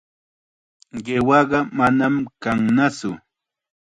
Qiwaqa 1.05 1.59
manam 1.77 2.15
kannatsu. 2.41 3.11